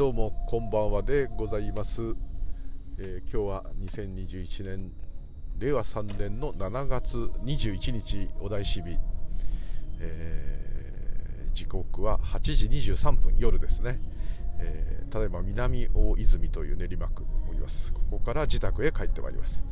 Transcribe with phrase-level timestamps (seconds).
[0.00, 2.00] どうもこんばんはでございます、
[2.96, 4.92] えー、今日は2021年
[5.58, 8.96] 令和3年の7月21日お題し日、
[10.00, 14.00] えー、時刻は8時23分夜ですね、
[14.58, 17.92] えー、ただいま南大泉という練馬区おります。
[17.92, 19.66] ここから自宅へ帰ってまいります。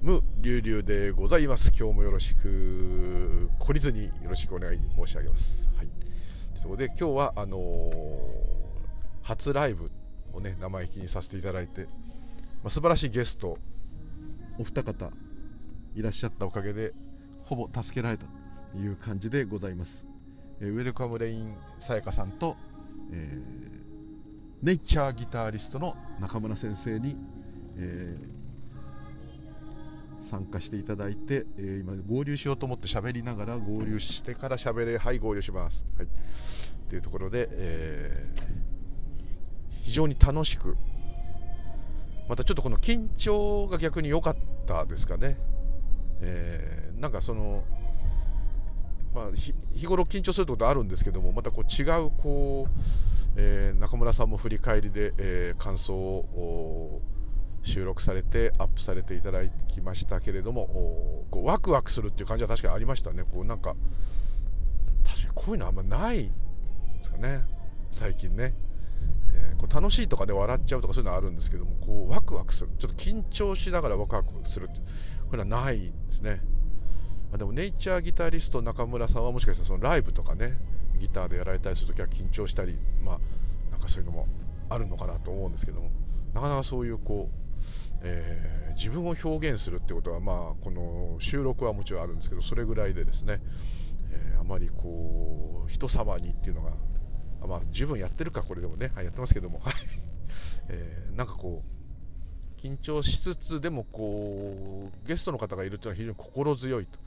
[0.00, 1.72] 無流々でございます。
[1.78, 5.68] 今日もよろしく懲りずによろしくお願い申し上げます。
[5.76, 5.90] はい。
[6.54, 8.59] そこで今日はあのー
[9.22, 9.90] 初ライブ
[10.32, 11.88] をね生意気にさせていただいて、ま
[12.66, 13.58] あ、素晴らしいゲスト
[14.58, 15.10] お二方
[15.94, 16.92] いらっしゃったおかげで
[17.44, 18.26] ほぼ助けられた
[18.72, 20.06] という感じでございます、
[20.60, 22.56] えー、ウェルカムレインさやかさんと、
[23.12, 27.16] えー、ネイチャーギタリストの中村先生に、
[27.76, 36.08] えー、参加していただいて、えー、今合流しようと思って喋りながら合流してから喋れはい合流します、はい、
[36.88, 38.59] というところで、えー
[39.90, 40.76] 非常に楽しく。
[42.28, 45.36] またちょっとこの緊張が逆に良かったですかね、
[46.20, 47.64] えー、なんかその、
[49.12, 49.52] まあ、日
[49.84, 52.82] 頃緊張することあるんですけどもまたこう違うこう、
[53.34, 57.00] えー、中村さんも振り返りで、えー、感想を
[57.64, 60.68] 収録されてアップされていただきましたけれども
[61.32, 63.24] こうワクワクするっていう感じは確かにありましたね。
[63.24, 63.74] こうなんか
[65.04, 66.32] 確かにこういうのあんまないで
[67.02, 67.42] すかね。
[67.90, 68.54] 最近ね。
[69.32, 72.70] えー、こう楽しいとかで笑っちゃうとかそういうのはあるんですけどもこうワクワクする。
[72.78, 74.80] ちょっと緊張しながらワクワクするって
[75.30, 76.40] これはないですね、
[77.32, 80.54] あ、でもネイチャーギタリスト中村さんはもしかしたらそのライブとかね
[80.98, 83.18] ギターでやられたりする時は緊張したりまあ
[83.70, 84.26] なんかそういうのも
[84.68, 85.90] あるのかなと思うんですけども
[86.34, 93.40] なかなかそういうこう、えー、自分を表現するってことはまあこの収録はもちろんあるんですけどそれぐらいでですね、
[94.12, 96.72] えー、あまりこう人様にっていうのが
[97.46, 99.74] まあ十分やってるかこれでもね、はい、やってますけども、はい。
[100.68, 106.98] えー、なんかこう緊張しつつでもこうゲストの方がいるというのは非常に心強いと。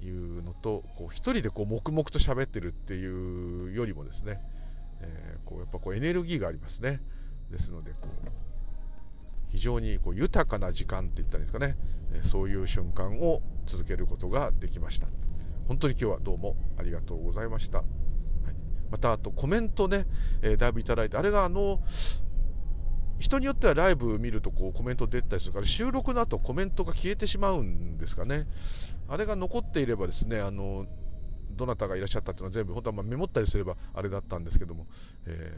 [0.00, 4.40] いうのとこう1人でこう黙々と喋ってるっていうよりもですね、
[5.00, 7.00] えー、こうやっぱこうエネルギーがありますね。
[7.50, 8.28] ですのでこう
[9.50, 11.76] 非常にこう豊かな時間って言ったらいいですかね。
[12.14, 15.08] えそういう瞬間を続けることができました。
[15.66, 17.82] 本当に今日はどうもありがとうございました。
[18.90, 20.06] またあとコメントね、
[20.42, 21.80] えー、だいぶいただいて、あれがあの、
[23.18, 28.46] 人によってはライブ見るとこうコメント出たりするから収録の後コメントが消えてしまうんですかね。
[29.08, 30.86] あれが残っていればですねあの
[31.50, 34.86] どなたがいらっしゃったっていうのは全部本当はまメモったりすればあれだったんですけども、
[35.26, 35.52] え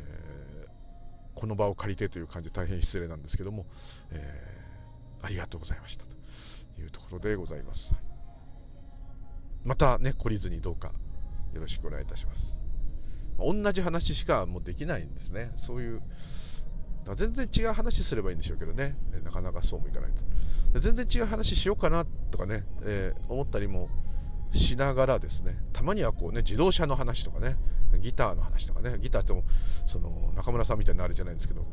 [0.66, 3.66] ー、この場を借りてという感じで大変失礼なんですけども、
[4.10, 7.92] えー、ありがとうございましたというところでございます。
[9.64, 10.92] またね懲りずにどうか
[11.52, 12.59] よろしくお願いいたします。
[13.40, 15.52] 同じ話しかもうできないんですね。
[15.56, 16.02] そういう
[17.14, 18.96] 全然違う話すればいいんでしょうけどね。
[19.24, 20.80] なかなかそうもいかないと。
[20.80, 23.88] 全然違う話しようかなとかね、えー、思ったりも
[24.52, 27.56] しながらですねたまにはこうね自動車の話とかね
[27.98, 29.42] ギターの話とかねギターっても
[29.86, 31.66] その中村さんみたいになるじゃないんですけど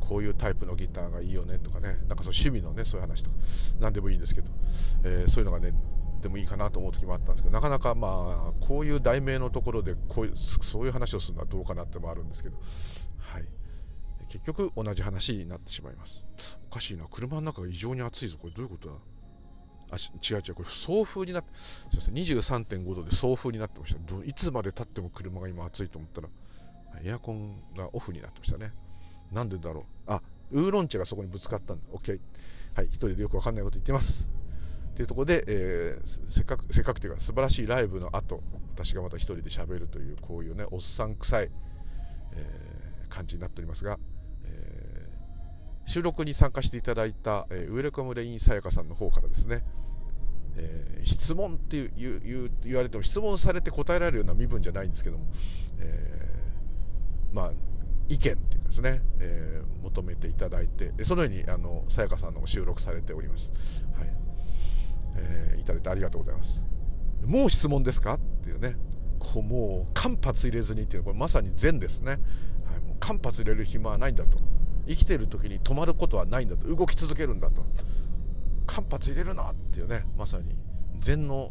[0.00, 3.36] こういうタイプのギターがいいよねとかねなんかその趣味のねそういう話とか
[3.80, 4.48] 何でもいいんですけど、
[5.04, 5.72] えー、そういうのがね
[6.26, 12.56] でもいいかなと思う時もあったんですけどなかなかまあこういう題名のところでこういうそういう話をするのはどうかなってもあるんですけど、
[13.18, 13.44] はい、
[14.28, 16.26] 結局同じ話になってしまいます。
[16.68, 17.06] おかしいな。
[17.08, 18.38] 車の中が異常に暑いぞ。
[18.42, 18.94] これどういうことだ？
[19.92, 20.54] あ違う違う。
[20.54, 21.50] これ送風になって
[21.90, 22.84] すみません。
[22.84, 24.00] 23.5度で送風になってました。
[24.24, 26.28] いつまでたっても車が今暑いと思ったら
[27.04, 28.72] エアコンがオフになってましたね。
[29.30, 29.84] なんでだろう。
[30.08, 30.20] あ
[30.50, 31.84] ウーロン茶がそこにぶつかったんだ。
[31.92, 32.18] OK
[32.74, 32.86] はい。
[32.86, 34.28] 一人でよくわかんないこと言ってます。
[34.96, 38.42] っていうところで、えー、せっかくせっかくというか素晴らしいライブの後
[38.74, 41.50] 私がまた一人で喋るというこういうねおっさん臭い、
[42.32, 43.98] えー、感じになっておりますが、
[44.46, 49.64] えー、収録に参加していただいた、えー、ウェルカムレインさやかさんの方からですね、
[50.56, 51.92] えー、質問っていう
[52.24, 55.26] 言言われても質問されて答えられるような身分じゃないんですけども、
[55.78, 57.52] えー、まあ
[58.08, 63.52] 意見っていうかですね、えー、求めていただいてそのようにあのさやかさんのも収録されております。
[63.98, 64.25] はい
[65.16, 66.62] えー、いただいてありがとうございます。
[67.24, 68.14] もう質問ですか？
[68.14, 68.76] っていうね。
[69.18, 72.20] こうもう間髪入れずにっていうこれまさに善ですね、はい、
[72.80, 74.38] もう間髪入れる暇はないんだと。
[74.86, 76.68] 生きてる時に止まることはないんだと。
[76.68, 77.64] 動き続けるんだと。
[78.66, 80.56] 間髪入れるなっていうねまさに
[81.00, 81.50] 禅の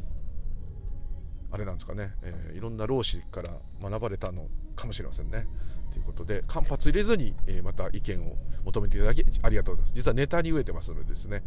[1.52, 3.50] あれなんですかね、えー、いろんな老子から
[3.82, 5.48] 学ばれたのかもしれませんね。
[5.92, 8.36] ということで間髪入れずに、えー、また意見を
[8.66, 9.94] 求めていただきありがとうございます。
[9.96, 11.44] 実はネタに飢えてますのでですね。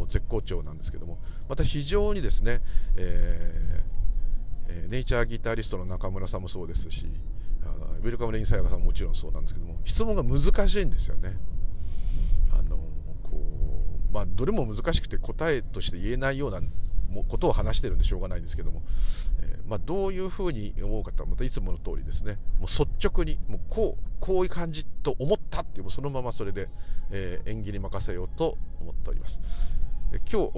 [0.00, 2.62] もう絶好調なんですけどもまた非常にですね、
[2.96, 7.06] えー、ネイチャーギタリストの中村さんもそうですし
[8.02, 11.36] ウェルカムレインサヤカさんももちろんそうなんですけども質問が難しいんですよね。
[12.50, 12.78] あの
[13.22, 16.60] こうまあ、どれも難しくて答えとして言えないような
[17.28, 18.82] ことを話してるんでしょうがないんですけども、
[19.40, 26.68] えー、まあ、どういうふうに思うかとまたいつもの通りですねもう率直にもうこうこういう感じと思ったっていうそのままそれで、
[27.10, 29.40] えー、演技に任せようと思っております。
[30.10, 30.52] 今日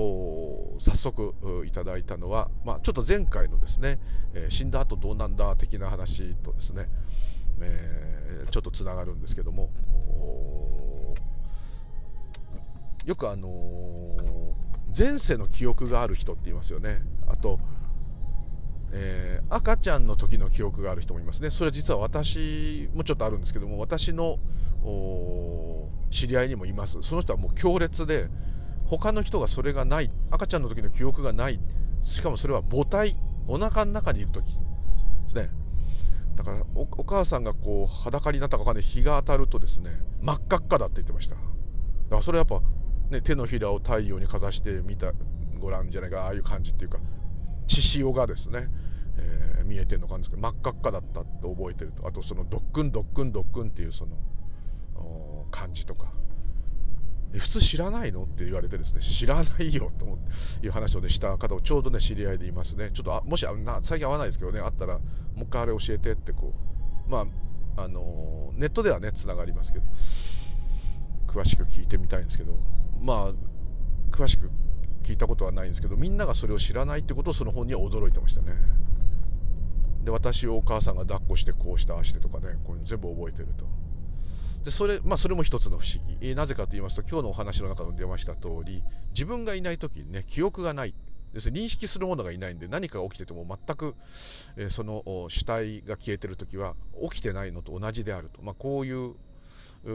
[0.79, 1.35] 早速
[1.67, 3.99] いただいたのは、まあ、ちょっと前回のですね、
[4.33, 6.89] えー、死んだ後どうなんだ的な話とですね、
[7.61, 9.69] えー、ちょっとつながるんですけども
[13.05, 14.53] よくあのー、
[14.97, 17.03] 前世の記憶がある人って言いますよね。
[17.27, 17.59] あと、
[18.93, 21.51] えー、赤ちゃんの時の記憶がある人もいますね。
[21.51, 24.39] それは実は私もちょっとあるんですけども私の
[26.11, 27.03] 知り合いにもいます。
[27.03, 28.29] その人はもう強烈で
[28.99, 30.11] 他の人がそれがない。
[30.31, 31.59] 赤ちゃんの時の記憶がない。
[32.03, 33.17] しかもそれは母体。
[33.49, 34.45] お腹の中にいる時。
[34.45, 34.53] で
[35.29, 35.51] すね。
[36.37, 38.83] だからお母さんがこう裸になったか分かんない。
[38.83, 39.91] 日が当たるとですね。
[40.21, 41.35] 真っ赤っかだって言ってました。
[41.35, 42.61] だからそれやっぱ、
[43.11, 45.13] ね、手のひらを太陽にかざしてみた
[45.59, 46.25] ご覧じゃないか。
[46.25, 46.99] ああいう感じっていうか
[47.67, 48.69] 血潮がですね、
[49.17, 52.07] えー、見えてるのかんですけど真っ赤っかだったって覚えてると。
[52.07, 54.17] あとそのドックンドックンドックンっていうその
[55.51, 56.13] 感じとか。
[57.39, 58.25] 普通知らないの？
[58.25, 60.19] って言われてですね知らないよと
[60.63, 62.91] いう話をねした方をちょうどね知り合いでいますね。
[62.93, 65.03] ちょっとあもしな最近会わないですけどねあったらも
[65.39, 66.53] う一回あれ教えてってこ
[67.09, 67.27] うま
[67.77, 69.85] ああのネットではねつながりますけど
[71.27, 72.55] 詳しく聞いてみたいんですけど
[73.01, 73.33] まあ
[74.11, 74.51] 詳しく
[75.03, 78.53] 聞いたことはないんですけどみんながそれを知らないってことをその本には驚いてましたね。
[80.05, 83.65] で私をお母さんが抱っこしてこうしてああしてとかねこういうの全部覚えてると。
[84.65, 88.83] でそれ,、まあ、それも一つの不思議、えー、なぜかと言いますと今日のお話の中に出ました通り
[89.13, 90.95] 自分がいない時にね記憶がない。
[91.33, 93.95] 要するに認識するものがいないんで何かが起きてても全く、
[94.57, 96.75] えー、その主体が消えてる時は
[97.11, 99.15] 起きてないのと同じであると、まあ、こういう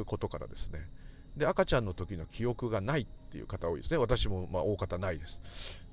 [0.06, 0.90] ことからですね。
[1.38, 3.98] で赤ちゃんの時の記憶がないっていう方多いですね。
[3.98, 5.40] 私もまあ大方ないです。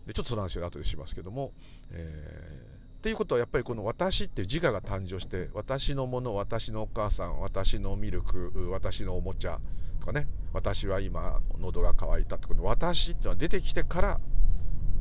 [0.06, 1.52] でちょっとその話は後でしますけども、
[1.90, 2.73] えー
[3.04, 9.60] っていうことはやっぱりこの私っていう自我が誕生して私のもの私のお母さん私のミルク私のおもちゃ
[10.00, 14.20] とかね私は今喉が渇いたってこと私っていうのは出てきてから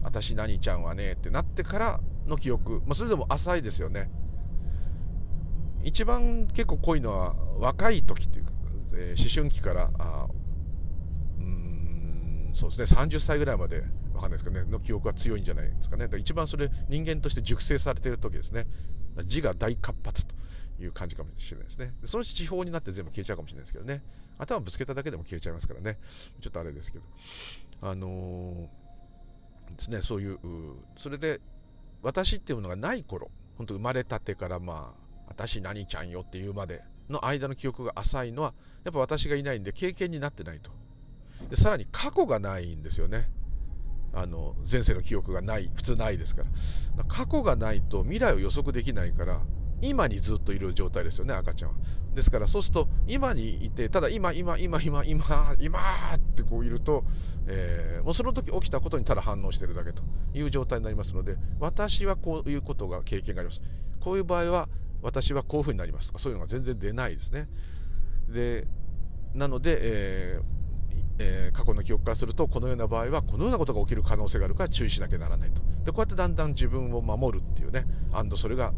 [0.03, 4.11] 私何ちゃんはねってなってからの記憶、まあ、それでも浅いですよね。
[5.81, 8.51] 一番結構濃いのは若い時っていうか、
[8.95, 10.27] えー、思春期からあ
[12.53, 13.01] そうですね。
[13.01, 13.83] 30歳ぐらいまで
[14.13, 14.71] わかんないですけどね。
[14.71, 16.07] の記憶が強いんじゃないですかね。
[16.17, 18.67] 一番それ人間として熟成されている時ですね。
[19.25, 20.35] 字が大活発と
[20.79, 21.93] いう感じかもしれないですね。
[22.05, 24.03] そのうち地方になって全部消えちゃうかもしれないですけどね。
[24.37, 25.97] 頭ぶつけただけでも消えちゃいますからね。
[26.41, 27.05] ちょっとあれですけど。
[27.81, 30.01] あのー、ですね。
[30.01, 30.39] そういう
[30.97, 31.41] それで
[32.03, 33.31] 私っていうものがない頃。
[33.57, 38.53] 本当生まれたてからまあ私何ちゃんよっていうまでの間の記憶が浅いのは
[38.83, 40.71] やっぱ私がいないんで経験になってないと。
[41.49, 43.29] でさらに過去がないんですよね。
[44.15, 46.43] あの前世の記憶がない普通ないですか
[46.97, 47.03] ら。
[47.05, 49.41] 過去がないと未来を予測できないから
[49.81, 51.75] 今にずっといる状態ですよね赤ちゃんは。
[52.13, 55.79] ですからそうすると今にいてただ今今今今今今
[56.15, 57.03] ってこういると、
[57.47, 60.03] えー、もうその時起きたことにただ反応してるだけと
[60.33, 63.61] いう状態になりますので私はこういうことが経験があります。
[63.99, 64.69] こういう場合は
[65.01, 67.47] 私はこういうふうになりますとかそういうのが全然出ないですね。
[68.29, 68.67] で
[69.33, 70.62] なので、えー
[71.19, 75.61] えー、過去の記憶からするとこのような場合はこのようなことが起きる可能性があるから注意しなきゃならないと。
[75.85, 78.73] でこうやってだんだん自分を守るっていうねアンドそれが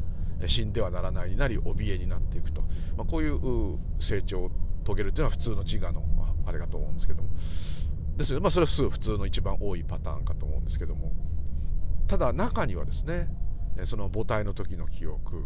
[0.48, 2.62] 死んではならないになり怯えになっていくと、
[2.98, 4.52] まあ、こういう成長を
[4.86, 6.04] 遂げるっていうのは普通の自我の
[6.46, 7.30] あれかと思うんですけども。
[8.18, 11.12] ですよまあそれは普通の一番多いパターンかと思うんですけども。
[12.08, 13.30] ただ中にはですね
[13.84, 15.46] その母体の時の記憶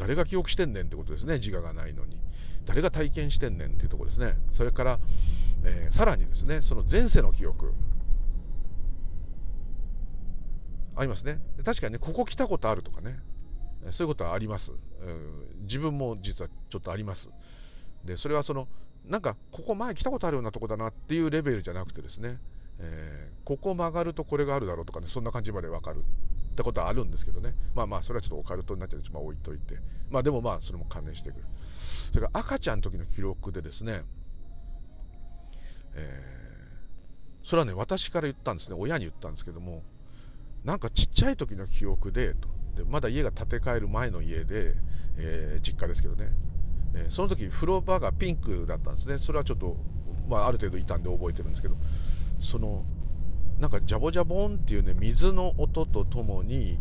[0.00, 1.34] 誰が記憶してんねんってことですね。
[1.34, 2.16] 自我がないのに。
[2.64, 4.36] 誰が体験してんねんっていうとこですね。
[4.50, 4.98] それから
[5.64, 7.72] えー、さらにですねその前世の記憶。
[10.96, 11.40] ありますね。
[11.64, 13.18] 確かにねここ来たことあるとかね。
[13.92, 17.30] そういうことはあります、うん、自分も実はちょっとあります。
[18.04, 18.68] でそれはその
[19.06, 22.38] なんかここ前来たことあるようなとこだなっていうレベルじゃなくてですね、
[22.78, 26.02] えー、ここ曲がるとこれがあるだろうとかねそんな感じまで分かる。
[26.50, 27.54] ってことはあるんですけどね。
[27.74, 29.02] まあまあそれはちょっとオカルトになっちゃう。
[29.12, 29.78] まあ置いといて。
[30.10, 31.44] まあでもまあそれも関連してくる。
[32.12, 34.02] それから赤ちゃんの時の記録でですね。
[35.94, 38.76] えー、それはね私から言ったんですね。
[38.78, 39.82] 親に言ったんですけども。
[40.64, 42.48] なんかちっちゃい時の記憶でと。
[42.76, 44.74] でまだ家が建て替える前の家で、
[45.16, 46.28] えー、実家ですけどね、
[46.94, 49.18] えー、その時風呂場がピンクだったんですね。
[49.18, 49.76] それはちょっと、
[50.28, 51.76] まあ、ある程度いたんで覚えてるんですけど。
[52.40, 52.84] その
[53.60, 56.78] なんかジャボジャボンっていうね水の音とともに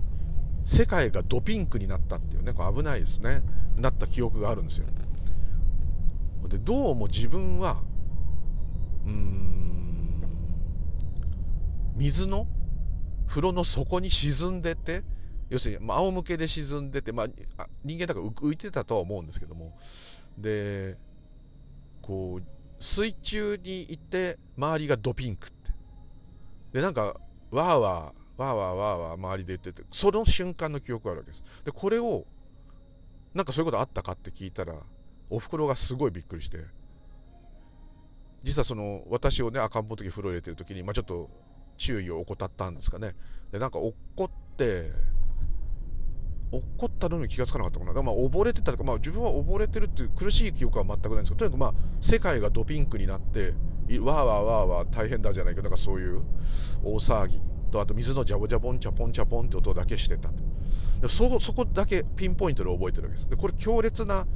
[0.66, 3.42] 世界がドピンクになったっていうねこれ危ないですね。
[3.76, 4.86] なった記憶があるんですよ。
[6.48, 7.82] でどうも自分は
[9.06, 10.24] うん
[11.96, 12.48] 水の
[13.28, 15.04] 風呂の底に沈んでて
[15.50, 19.78] 要するに、仰向けで沈んでて、まあ、人間だから浮いてたとは思うんですけども。
[20.38, 20.98] で
[22.02, 22.44] こう
[22.80, 25.52] 水中にいて周りがドピンク
[26.72, 31.44] でなんかわーわーわーわーわーわー周りで言っててその瞬間の記憶があるわけです。
[31.66, 32.26] でこれを
[33.34, 34.76] なんかそういうことあったかって聞いたら
[35.30, 36.66] おふくろがすごいびっくりして
[38.44, 41.30] 実はその私をね赤ん坊の時風呂入れてる時に、まあ、ちょっと
[41.78, 43.16] 注意を怠ったんですかね。
[43.52, 43.96] でなんか怒
[44.26, 44.92] って
[46.52, 56.22] 怒ったのに気がつかなかったかな、まあ、溺れてたとか、まあ、自分は溺れてるっていう苦しい記憶は全くないんですけど、とにかくまあ世界がドピンクになって、わーわーわーわー大変だじゃないけど、なんかそういう
[56.84, 57.42] 大騒ぎ
[57.72, 61.08] と、あと水のジャボジャボンチャポンチャポンって音だけしてたと。
[61.08, 63.30] そそこだけピンポイントで覚えてるわけです。
[63.30, 64.28] でこれ強烈な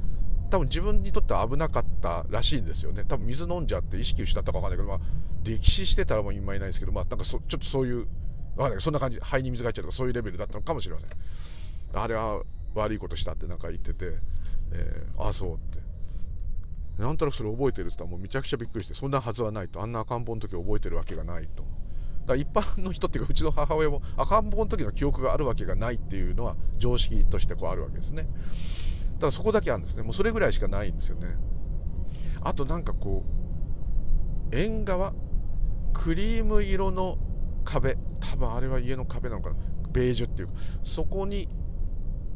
[0.50, 3.04] 多分自分にとっては危なかったらしいんですよね。
[3.08, 5.00] 多分水飲んじゃって意識失ったか分かんないけど、まあ、
[5.42, 8.06] 溺死してたらもう今いないですけど、まあ、なんかそちょっとそういう、
[8.56, 11.10] わかんないそんな感じ、肺に水が入っちゃうとかそういうレベルだったのかもしれません。
[11.94, 12.42] あれは
[12.74, 14.18] 悪いことしたってなんか言ってて、
[14.72, 15.78] えー、ああそうって。
[16.98, 19.82] なんとなくそれ覚えてるって言ったらもうめちゃくちゃびっくりしてそんなはずはないと。
[19.82, 21.64] あんな赤ん坊の時覚えてるわけがないと。
[22.26, 28.28] だ一般の人っていうかうちの母親も赤ん坊の時の記憶があるわけがないっていうのは常識としてこうあるわけですね。
[29.18, 30.02] ただそこだけあるんですね。
[30.02, 31.36] もうそれぐらいしかないんですよね。
[32.42, 33.24] あとなんかこ
[34.52, 35.14] う縁側
[35.92, 37.18] クリーム色の
[37.64, 37.96] 壁。
[38.20, 39.56] 多分あれは家の壁なのかな。
[39.92, 40.54] ベージュっていうか。
[40.82, 41.48] そこに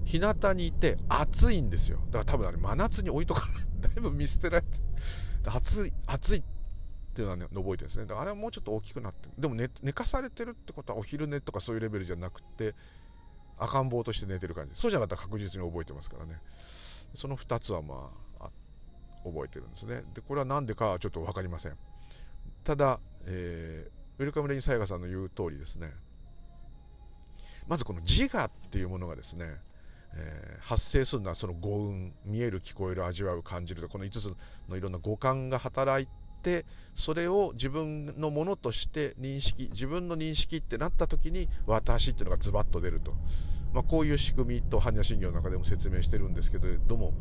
[0.09, 1.99] 日向にいて暑いんですよ。
[2.07, 3.47] だから多分あれ真夏に置いとか
[3.81, 4.79] だいぶ見捨てられて。
[5.45, 6.43] 暑い暑いっ
[7.13, 8.07] ていうのは、ね、覚えてるんですね。
[8.07, 12.75] だからあれはもうちょっと大きくなってでも寝寝かされてるってことはお昼寝とかそういうレベルじゃなくて
[13.59, 14.81] 赤ん坊として寝てる感じ。
[14.81, 16.41] そうじゃなかったら確実に覚えてますからね。
[17.15, 18.11] その2つはま
[18.41, 18.51] あ
[19.25, 20.05] 覚えてるんですね。
[20.15, 21.77] でこれは何でかはちょっと分かりません。
[22.65, 25.93] ただ、えー、ウェルカムレインサイガさんの言う通りですね。
[27.67, 29.59] まずこの自我っていうものがですね
[30.21, 34.37] えー、発生するのはその五運見える聞こえる味わう感じるとこの5つ
[34.69, 36.09] のいろんな五感が働い
[36.43, 43.13] てそれを自分のものとして認識自分の認識ってなった時に私っていうのがズバッと出ると、
[43.73, 47.15] まあ、こういう仕組みと般若心経の中でも説明してるんですけれども、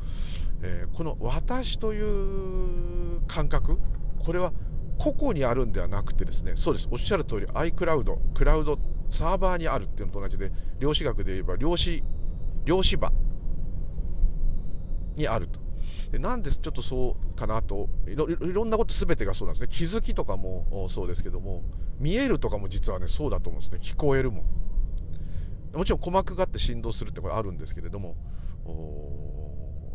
[0.64, 3.78] えー、この私という感覚
[4.20, 4.54] これは
[4.98, 6.88] 個々にあるんではなくてですねそうです。
[6.90, 12.04] おっしゃる通り iCloud クラウドサーバーにあるっていうのと同じで量子学で言えば量子
[12.68, 13.12] 漁師場
[15.16, 15.60] にあると。
[16.12, 17.90] でなんでちょっとそうかなと。
[18.08, 19.70] いろいろんなこと全てがそうなんですね。
[19.72, 21.64] 気づきとかもそうですけども。
[22.00, 23.80] 見えるとかも実はねそうだと思うんですね。
[23.82, 24.44] 聞こえるも
[25.74, 28.16] もちろん鼓膜があって振動するってこれあるんですけれども。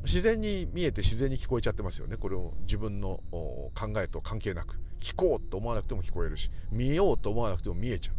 [0.04, 2.16] 自然に見えて自然に聞こえちゃってますよね。
[2.16, 4.80] これを自分の考えと関係なく。
[4.98, 6.50] 聞こうと思わなくても聞こえるし。
[6.72, 8.16] 見ようと思わなくても見えちゃう、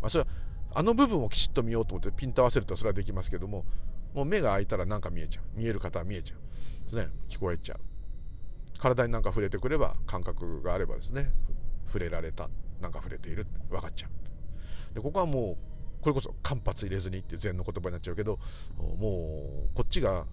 [0.00, 0.30] まあ、それは
[0.74, 3.64] あの部分をきちっと見ようと思ってピント合わせるとそれはできますけども
[4.14, 5.44] もう目が開いたら何か見えちゃう。
[5.58, 6.36] 見える方は見えちゃ
[6.92, 6.96] う。
[6.96, 7.80] ね聞こえちゃう。
[8.78, 11.30] 体に何か触れてくれば感覚があればですね。
[11.86, 12.48] 触れられた。
[12.80, 13.46] 何か触れている。
[13.70, 14.94] 分かっちゃう。
[14.94, 15.56] でここはもう
[16.02, 18.38] これこそ間髪入れずにって禅の言葉になっちゃうけど
[18.76, 20.26] もうこっちが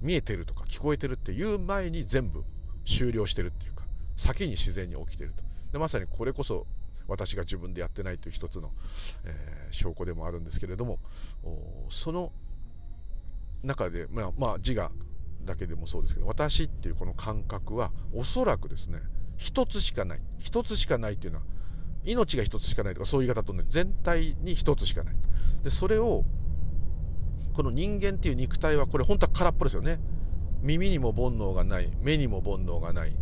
[0.00, 2.42] 見えてるとか聞こえてるっていう前に全部
[2.86, 3.84] 終了してるっていうか
[4.16, 5.44] 先に自然に起きてると。
[5.72, 6.66] でまさにこれこそ
[7.08, 8.72] 私が自分でやってないという一つの、
[9.24, 10.98] えー、証拠でもあるんですけれども
[11.90, 12.32] その
[13.62, 14.90] 中で、まあ、まあ、自我
[15.44, 19.00] だけでもそうですけど私っていうこの感覚はおそらくですね
[19.36, 20.20] 一つしかない。
[20.38, 21.44] 一つしかないっていうのは
[22.04, 25.14] 命が一つしかないとかそういう言い方とね全体に一つしかない。
[25.62, 26.24] でそれを
[27.54, 29.98] この人間っていう肉体はこれ本当は空っぽですよね。
[30.62, 33.16] 耳にも煩悩がない目にも煩悩がない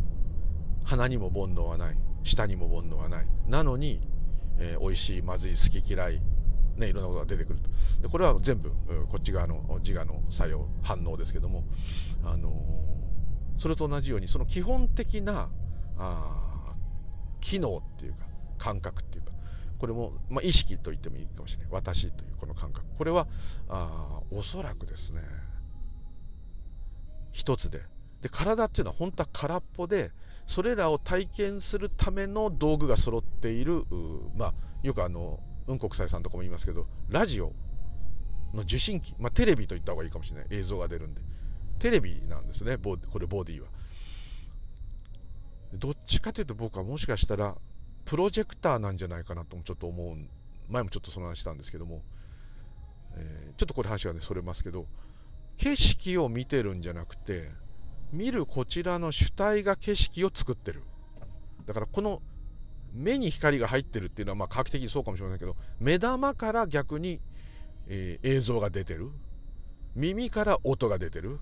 [0.85, 1.97] 鼻にも煩悩がない。
[2.25, 3.27] 舌にも煩悩はない。
[3.49, 4.01] なのに、
[4.59, 6.23] えー、美味しいまずい好き嫌い
[6.77, 7.69] ね、いろんなことが出てくると。
[8.01, 8.71] でこれは全部
[9.09, 11.65] こっち側の自我の作用反応ですけども、
[12.25, 15.51] あのー、それと同じようにその基本的な
[15.99, 16.75] あ
[17.41, 18.25] 機能っていうか
[18.59, 19.33] 感覚っていうか
[19.79, 21.69] これも、まあ、意識と言ってもいいかもしれない。
[21.73, 22.87] 私というこの感覚。
[22.97, 23.27] これは
[23.69, 25.23] あおそらくですね
[27.33, 27.83] 一つで
[28.23, 30.11] で体っていうのは本当は空っぽで
[30.47, 33.85] それらを体験するための道具が揃っている
[34.37, 37.53] まあ、よくあの雲国際さんとかも言いますけどラジオ
[38.55, 40.47] の受信機、まあ、テレビと言った方がいいかもしれない。
[40.51, 41.23] 映像が出るんで。
[41.79, 43.69] テレビなんですねこれボディは。
[45.73, 47.57] どっちかというと僕はもしかしたら
[48.05, 50.17] プロジェクターなんじゃないかなともちょっと思う
[50.69, 52.03] 前もちょっとその話したんですけども、
[53.17, 54.87] えー、ちょっとこれ話がねそれますけど
[55.57, 57.51] 景色を見てるんじゃなくて
[58.13, 60.83] 見るこちらの主体が景色を作ってる。
[61.67, 62.21] だからこの
[62.93, 67.21] 目に光が入ってるっていうのはまあ科学的にそうかもしれませんけど目玉から逆に、
[67.89, 69.11] えー、映像が出てる。
[69.95, 71.41] 耳から音が出てる。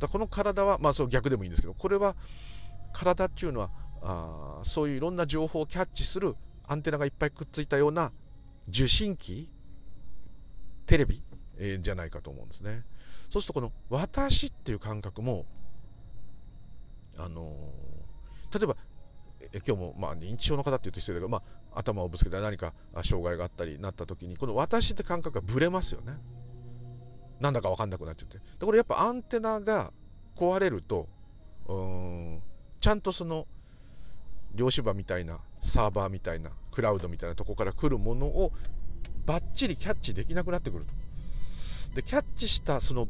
[0.00, 2.16] だこの体はまあそう逆でもいいんですけどこれは
[2.92, 3.70] 体っていうのは
[4.02, 6.36] あそういういろんな情報をキャッチする
[6.66, 8.12] アンテナがいっぱいくっついたような
[8.68, 9.50] 受信機
[10.86, 11.22] テレビ、
[11.58, 12.84] えー、じゃないかと思うんですね。
[13.28, 15.46] そうするとこの私っていう感覚も
[17.24, 18.76] あのー、例えば
[19.66, 22.72] 今日もまあ認知症の方っていうと失礼だけど、まあ、頭をぶつけた何か
[23.02, 26.18] 障害があったりなった時にこの私って感覚がぶれますよね。
[27.40, 28.38] なんだか分かんなくなっちゃって。
[28.38, 29.92] でこれやっぱアンテナが
[30.36, 31.08] 壊れると
[32.80, 33.46] ちゃんとその
[34.54, 38.52] 量子場みたいなサーバーみたいなクラウドみたいなとこから来るものを
[39.26, 40.92] バッチリキャッチできなくなってくると。
[41.94, 43.08] でキャッチしたその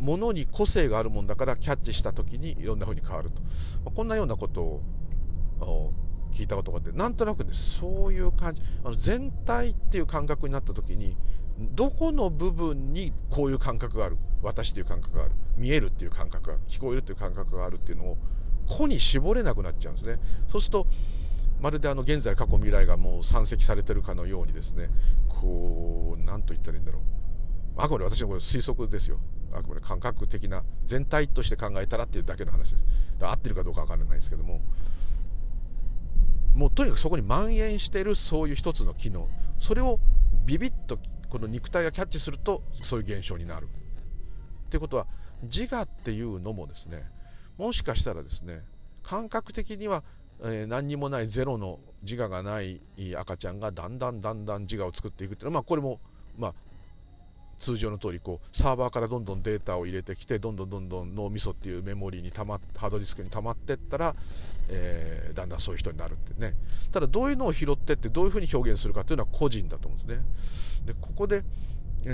[0.00, 3.40] ものに個性があるもんだからキャッチした時にいろんな風に変わると、
[3.84, 4.62] ま、こんなようなこと
[5.60, 5.92] を
[6.32, 11.16] 聞いたことがあってなんとなくねそういう感じあの全体っていう感覚になった時に
[11.58, 14.18] どこの部分にこういう感覚がある？
[14.42, 15.32] 私という感覚がある？
[15.56, 16.62] 見えるっていう感覚がある？
[16.68, 18.18] 聞こえるっていう感覚があるっていうのを
[18.68, 20.18] 個に絞れなくなっちゃうんですね。
[20.48, 20.86] そうすると
[21.58, 24.90] まるであの現在過去未来がもう山積されてるかのようにですね
[25.28, 27.02] こう何と言ったらいいんだろう。
[27.78, 29.18] あくまで私のこれ推測ですよ。
[29.58, 32.84] あくまで感覚的な全体として考えたらっていうだけの話です。
[33.20, 34.60] 合ってるかどうか分からないですけども。
[36.54, 39.28] もうとにかくそこに蔓延しているそういう一つの機能。
[39.58, 40.00] それを
[40.46, 40.98] ビビッと
[41.28, 43.66] この肉体がキャッチするとそういう現象になる。
[44.66, 45.06] っていうことは
[45.42, 47.04] 自我っていうのもですね
[47.58, 48.62] もしかしたらですね
[49.02, 50.02] 感覚的には、
[50.42, 52.80] えー、何にもないゼロの自我がない
[53.16, 56.00] 赤ちゃんがだんだんだんだん自我を作っていくっていうのは、まあ、これも、
[56.36, 56.54] まあ、
[57.58, 64.14] 通常の通りこりサーバーからどんどんデータを入れてきてどんどんどんどん脳みそっていうメモリーにたまハードディスクに溜まってったら、
[64.68, 66.54] えー、だんだんそういう人になるってね。
[66.92, 70.24] ただどういうのを拾ってってどういうふうに表現するかっていうのは個人だと思うんですね。
[70.86, 71.42] でここで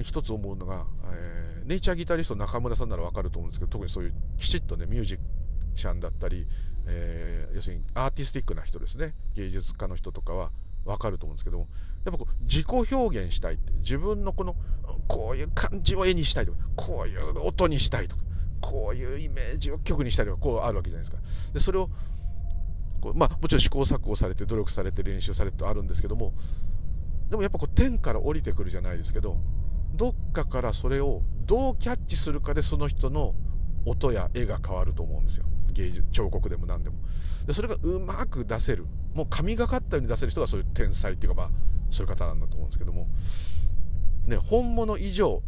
[0.03, 5.19] 一つ思うのが、えー、ネイチャーギタリスト中村さんなら分かると思うんですけど特にそういうきちっとねミュージ
[5.75, 6.47] シャンだったり、
[6.87, 9.15] えー、要するにアーティスティックな人ですね。
[9.35, 10.51] 芸術家の人とかは
[10.85, 11.69] 分かると思うんですけども
[12.05, 14.57] やっぱこう自己表現したいって自分のこの
[15.09, 18.23] こういう感じを絵にしたいとかこういう音にしたいとか
[18.61, 21.23] こういうイメージを曲にしたいとかこうあるわけじゃないですか。
[21.53, 21.91] でそれを
[23.01, 26.33] こうまあもちろん試行錯誤されて努力されて練習されてとあるんですけども
[27.31, 29.37] でもやっぱこう天から降りてくるじゃないですけど
[29.95, 33.35] どっかからそれをどうキャッチするかでその人の
[33.85, 35.45] 音や絵が変わると思うんですよ。
[35.73, 36.97] 芸術彫刻でも何でも。
[37.47, 38.87] でそれがうまく出せる。
[39.15, 41.51] もう神がかったように出せる人がそういう天才っていうかまあ
[41.93, 43.07] そういう方なんだと思うんですけども、
[44.27, 45.43] ね、本物以上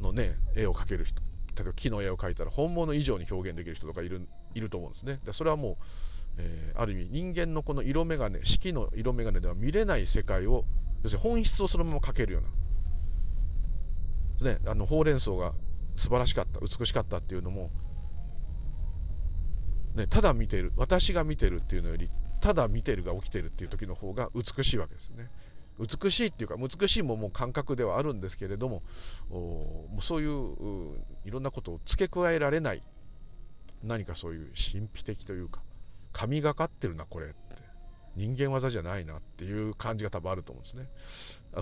[0.00, 1.22] のね絵を描ける人
[1.56, 5.20] 例えば木の絵を描いたら本物以上に表現できる人とかいるいると思うんですね。
[5.24, 5.76] でそれはもう、
[6.38, 10.64] えー、ある意味人間のこの色眼鏡四季の色眼鏡では見れない世界を
[11.02, 12.40] 要するに本質をそのまま描けるよ
[14.40, 15.52] うな、ね、あのほうれん草が
[15.96, 17.70] 素晴らしかった美しかったっていうのも、
[19.94, 25.30] ね、ただ見てる私が見てるっていうのよりただ見てるが起きてるっていう時の方が美しいわけですね。
[25.78, 28.82] 美しいっていうか美しいももう感覚ではあるんですけれども
[30.00, 32.82] そういういろんなことを付け加えられない
[33.82, 35.60] 何かそういう神秘的というか
[36.12, 37.52] 神がかってるなこれって。
[38.16, 40.88] 人間技じゃないなっていう感じが多分あると思うんですね。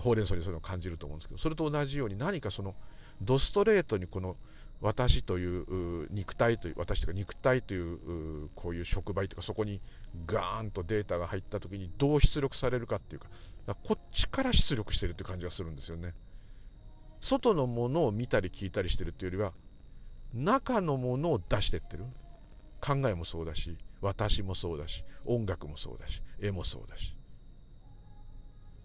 [0.00, 2.74] ほうれん草にそういうのを感じると思うんですけどそれと同じように何かその
[3.20, 4.36] ドストレートにこの
[4.80, 9.80] 私という肉体という私というか肉体というこういう触媒というかそこに
[10.26, 13.28] ガーンとデータが入った時にどう出力されるかっていうか
[13.74, 16.14] こっちから出力してるって感じがするんですよね。
[17.20, 19.52] 外のものを見たり聞いたりしてるっていうよりは
[20.32, 22.04] 中のものを出してってる。
[22.80, 27.14] 考えもそうだし私もそうだし音楽もそうだし絵もそうだし。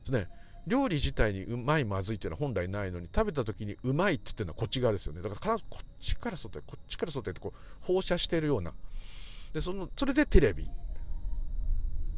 [0.10, 0.28] ね。
[0.68, 5.22] 料理自体にうまいまずいっていうのは本来ないのに食べた時にうまいって言ってるのはこっち側ですよね。
[5.22, 8.74] だからこっちから外へこっちから外へってこう放射してるような。
[9.54, 10.68] でそのそれでテレビ。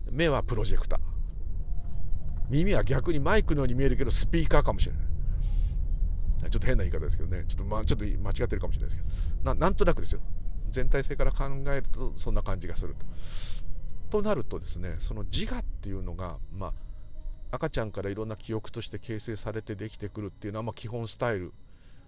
[0.10, 1.17] 目はプロジェクター。
[2.50, 5.00] 耳は逆にマイクのように見えるけどスピーカーかもしれな
[6.48, 6.50] い。
[6.50, 7.46] ちょっと変な言い方ですけどね。
[7.48, 9.56] ちょっと,、まあ、ちょっと間違ってるかもしれないですけど。
[9.56, 10.22] なんとなくですよ。
[10.70, 12.96] 全体性から考えるとそんな感じがする
[14.10, 14.22] と。
[14.22, 16.74] となるとですねその自我っていうのがまあ
[17.52, 21.54] 赤ちゃんからいろんな記憶として形成されてできてくるっていうのはま基本スタイル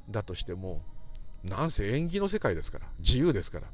[0.10, 0.82] だとしても
[1.44, 2.86] なんせ演技の世界ですから。
[3.00, 3.68] 自由ですから。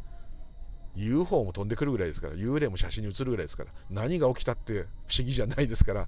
[0.96, 2.36] UFO も飛んでくるぐらいですから。
[2.36, 3.72] 幽霊も写真に写るぐらいですから。
[3.90, 6.08] 何が起きたって不思議じゃないですから。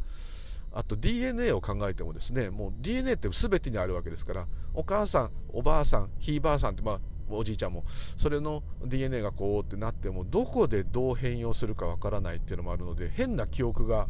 [0.78, 7.84] あと DNA を考えてもですねもう DNA って全てにあるわけですからお母さんおばあさんひいばあさんってまあおじいちゃんも
[8.16, 14.06] それの DNA がこうってなってもどこでどう変容するかわからないっていうのもあるので変な記憶が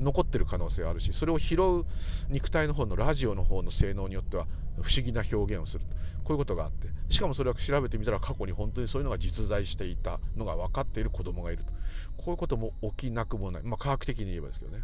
[0.00, 1.84] 残ってる可能性あるしそれを拾う
[2.30, 4.48] 肉体の方のラジオの方の性能によっては
[4.82, 5.84] 不思議な表現をする。
[6.24, 11.72] こういうことがあってしかもそれは調べてみたら過去に本当にそういうのが実在していたのが分かっている子供がいると。
[12.16, 14.82] こういうことも起きなくもない、まあ、科学的に言えばですけどね。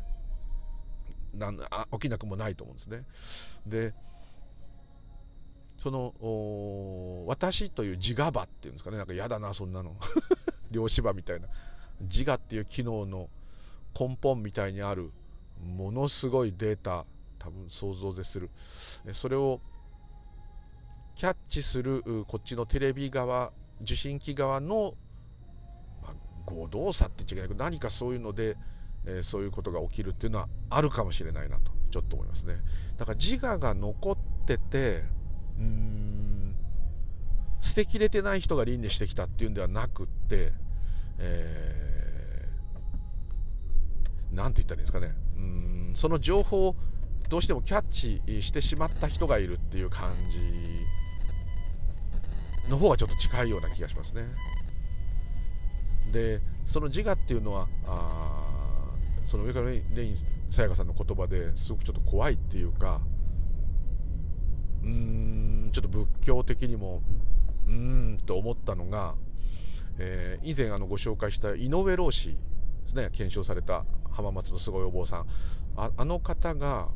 [1.35, 3.05] なんあ起きなくもないと思うんですね。
[3.66, 3.94] で
[5.79, 8.97] その私という自我場っていうんですかね。
[8.97, 9.97] なんか嫌だなそんなの。
[10.70, 11.49] 漁師場みたいな。
[12.01, 13.29] 自我っていう機能の
[13.99, 15.12] 根本みたいにある
[15.62, 17.05] ものすごいデータ
[17.38, 18.51] 多分想像でする。
[19.12, 19.61] それを
[21.14, 24.94] キャッチするこっちのテレビ側受信機側の、
[26.03, 26.12] まあ、
[26.47, 28.57] 誤動作って言っちゃいけないけど何かそういうので、
[29.06, 32.56] えー、そういうことが起きるっていうのはあるかもしれないなとちょっと思いますね
[32.96, 35.04] だから自我が残ってて
[35.58, 36.56] うーん
[37.60, 40.52] 捨てきれてない人が輪廻してきたっていうんではなくって、
[41.18, 46.76] えー、なんて言ったらいいんですかねうんその情報を
[47.28, 50.38] どうしてもキャッチしてしまった人がいるっていう感じ
[52.70, 54.24] の方がちょっと近いような気がしますね。
[56.12, 58.53] でその自我っていうのはあ
[59.26, 60.16] その上からレイン
[60.50, 63.00] さやかさんの言葉ですごくちょっと怖いっていうか
[64.82, 67.02] うーんちょっと仏教的にも
[67.66, 69.14] うーんと思ったのが、
[69.98, 72.37] えー、以前あのご紹介した井上老子で
[72.87, 75.26] すね検証された浜松のすごいお坊さん。
[75.76, 76.88] ああの方が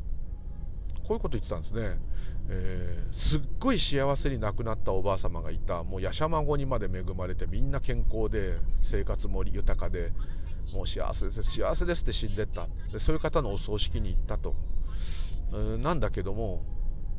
[1.03, 1.97] こういうこと言ってたんですね、
[2.49, 5.83] えー、すっごい幸せに亡くなったおばあ様がいた。
[5.83, 10.13] もうやしゃ孫にまで恵まれてみんな健康で生活も豊かで。
[10.73, 11.43] もう幸せです。
[11.43, 12.67] 幸せですって死んでった。
[12.91, 14.55] でそういう方のお葬式に行ったと、
[15.81, 16.63] なんだけども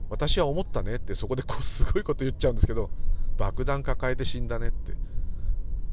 [0.09, 2.91] 私は思ったねってそこでこうすごいこと言っちゃうんですけど
[3.39, 4.95] 爆弾抱えて死んだねって。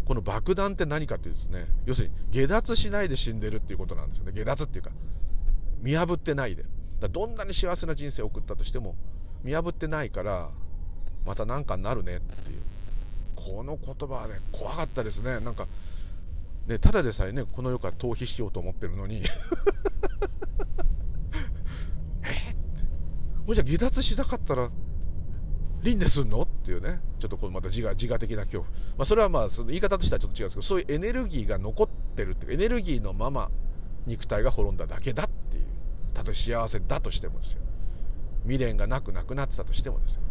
[0.06, 4.32] この爆弾って何かっていうとですね要するに下脱しないで死んでるっていうことなんですよね。
[4.32, 4.92] 下脱っていうか
[5.82, 6.64] 見破ってないで。
[7.00, 8.96] だどんなに幸せな人生を送ったとしても
[9.44, 10.50] 見破ってないから
[11.26, 12.62] また何かになるねっていう。
[13.36, 15.40] この言葉はね怖かったですね。
[15.42, 15.68] なんか
[16.68, 19.24] ねただでさえねこの世から逃避しようと思ってるのに。
[22.24, 22.34] えっ
[23.46, 24.70] もうじゃあ離脱しなかったら
[25.82, 26.42] 輪廻すんの？
[26.42, 27.00] っていうね。
[27.20, 33.50] ちょっとこのまた自我自我的な恐怖、まあ、それはまあその言い方としてはちょっと違うんですけどそういうエネルギーが残ってるっていうエネルギーのまま
[34.06, 35.66] 肉体が滅んだだけだっていう。
[36.14, 37.60] たとえ幸せだとしてもですよ。
[38.44, 40.22] 未練がなくなくなってたとしてもですよ。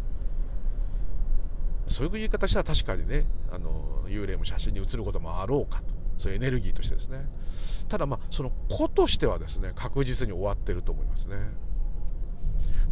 [1.89, 5.96] そういう言い方したら確かにねあの幽霊も写真に写ることもあろうかと。
[6.19, 7.27] そういうエネルギーとしてですね。
[7.89, 11.37] ただまあその子としてはですね確実に終わってると思いますね。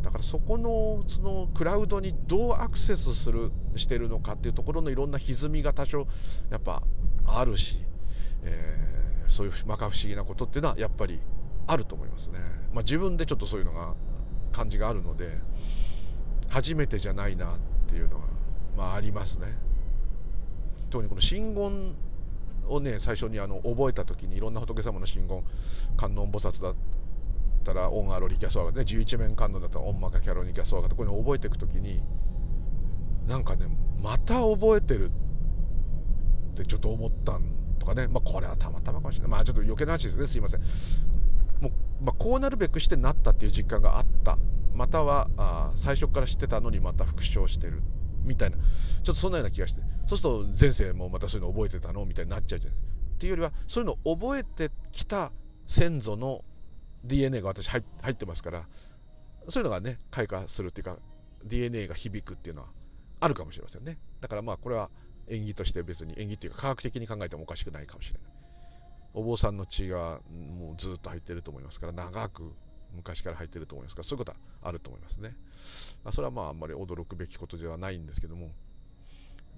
[0.03, 6.07] だからそこのそのクラウドにどうアクセスするしてるのかっていうところのいろんな歪みが多少
[6.51, 6.83] やっぱ
[7.27, 7.83] あるし、
[8.43, 11.21] えー、そういう摩訶不思議なことっていうのはやっぱり
[11.67, 12.39] あると思いますね、
[12.75, 13.95] まあ、自分でちょっとそういうのが
[14.53, 15.39] 感じがあるので
[16.49, 17.59] 初めてじゃないなっ
[17.89, 18.27] ていうのが、
[18.77, 19.57] まあ、ありますね。
[20.91, 21.95] 特にこの真言
[22.69, 25.43] をね最初にあの覚えた時にいろんな仏様の真言
[25.97, 26.75] 観音菩薩だっ
[27.65, 32.03] たらオンアロリキャソワガね十一面観音だったらオンマカキャロニキャソワガとこういうのを覚えていく時に
[33.27, 33.67] なんかね
[34.03, 35.11] また覚えてる
[36.55, 38.09] ってちょっと思ったんとかね。
[38.09, 39.31] まあこれはたまたまかもしれない。
[39.31, 40.27] まあちょっと余計な話ですね。
[40.27, 40.61] すいません。
[41.61, 41.73] もう、
[42.05, 44.37] まあ、こうなるべくしてなったっていう実感があった。
[44.75, 47.83] またはあ最初から知ってたのにまた復唱してる。
[48.25, 48.57] みたいな。
[48.57, 49.83] ちょっとそんなような気がして。
[50.07, 52.05] そうすると前世もまたそういうの覚えてたの？
[52.05, 52.79] みたいになっちゃうじゃない。
[52.79, 55.31] ですかっていうよりはそういうのを覚えてきた
[55.67, 56.45] 先祖の
[57.05, 58.67] DNA が私入ってますから
[59.49, 60.97] そういうのがね開花するっていうか
[61.45, 62.69] DNA が響くっていうのは
[63.21, 63.99] あるかもしれませんね。
[64.21, 64.91] だからまあこれは
[65.29, 68.23] 演技として別に演技っていうか科学的に考えてもおかしくないかもしれない。
[69.15, 70.21] お坊さんの血が
[70.59, 72.53] もうずっと入ってると思いますから長く
[72.97, 75.37] 昔から入ってると思いますからそういうことはあると思いますね、
[76.03, 78.51] ま、それはまああんまり驚くべきことではないんですけども。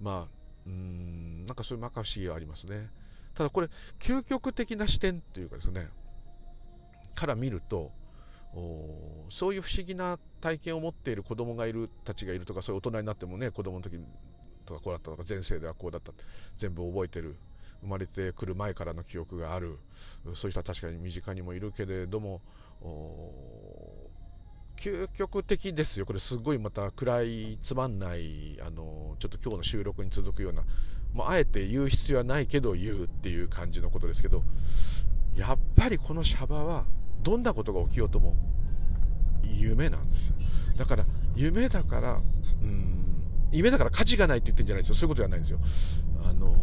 [0.00, 2.90] まあうんなんかそういう摩訶不思議はありますね。
[3.34, 5.88] ただこれ究極的な視点というかですね。
[7.14, 7.92] から見ると
[9.30, 13.98] そういう不思議な体験を持っている子供がいるたちがいるとかそういう大人になってもね子供の時
[14.64, 16.12] とかこうだったとか前世ではこうだった
[16.56, 17.36] 全部覚えてる
[17.82, 19.78] 生まれてくる前からの記憶がある
[20.34, 22.40] そういう人は確かに身近にもいるけれども
[24.86, 26.06] 究極的ですよ。
[26.06, 30.62] これすごいまた暗いつまんないあのちょっと今日の収録に続くような、
[31.12, 34.42] まあ、あえて言う必要はないけど言うっていう感じのことですけど。
[35.36, 36.86] やっぱりこのシャバは
[37.22, 38.34] どんなことが起きようとも
[39.44, 40.32] 夢なんです
[40.78, 42.22] だから夢だから
[42.62, 42.96] うん
[43.52, 44.94] 夢だから価値がないって言ってるんじゃないですよ。
[44.96, 45.60] そういうことじゃないんですよ。
[46.24, 46.56] あの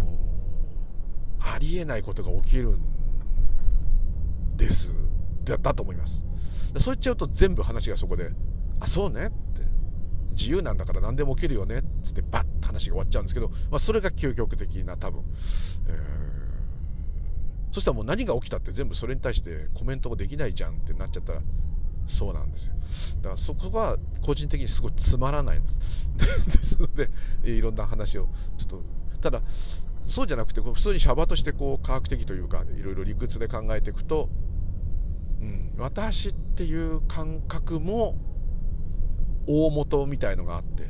[1.39, 4.91] ありえないことが起きるんです。
[5.43, 6.23] だだと思います。
[6.79, 8.31] そう言っちゃうと全部話がそこで
[8.79, 9.73] 「あそうね」って。
[10.33, 15.23] 自由なんだから何でも起きるよねっつってバッと話が終わっちゃうんですけど、まあ、それが究極的な多分、
[15.88, 21.41] えー、そしたらもう何が起きたって全部それに対してコメントができないじゃんってなっちゃったら
[22.07, 22.73] そうなんですよ。
[23.17, 25.77] だからそこは個人的にすごいつまらないです。
[26.57, 27.09] ですので
[27.43, 28.83] いろんな話をちょっと
[29.21, 29.41] ただ
[30.05, 34.29] そうじゃなくて普通にシャバとしてこう科学的というかいろいろ理屈で考えていくと、
[35.43, 38.15] うん、私っていう感覚も
[39.47, 40.84] 大元みたいのがあって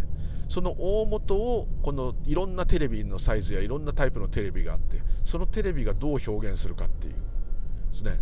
[0.47, 7.13] その大元をこのいろんなテレビのサイズやいろんなタイプのテレビがあってそのテレビがどう表現するかっていう。
[7.13, 8.19] ですね。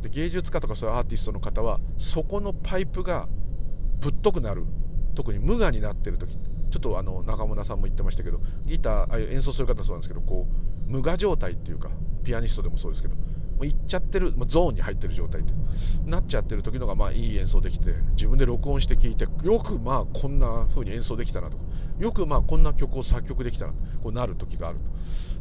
[0.00, 3.28] で芸術家とかそういうアーティストの方はそこのパイプが
[4.00, 4.64] ぶっとくなる。
[5.14, 6.34] 特に無我になってる時
[6.70, 11.90] ちょっとあの中村さんも言ってましたけどギター演奏する方そうなんですけどこう無我状態っていうか
[12.22, 13.16] ピアニストでもそうですけど
[13.62, 15.52] う行っちゃってる、まゾーンに入ってる状態って
[16.06, 21.64] なっちゃってる時のがまあいい演奏できて自分で録音して聴いてよくまあこんな風に演奏できたなとか。
[21.98, 24.78] よくまあこんな曲を作曲できたなこうなる時がある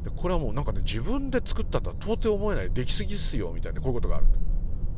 [0.04, 0.10] と。
[0.10, 4.26] でこれはもうなんかね自分で作ったとは到底思えないできすぎっすよみたいなこういうことがある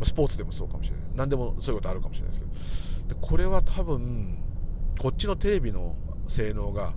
[0.03, 1.05] スポーツでもそうかもしれない。
[1.15, 2.43] 何でもそういうことあるかもしれないです
[3.07, 3.21] けど。
[3.21, 4.39] でこれは多分
[4.99, 5.95] こっちのテレビの
[6.27, 6.93] 性能が